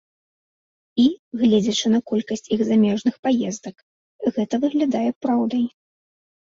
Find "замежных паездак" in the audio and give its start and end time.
2.71-3.75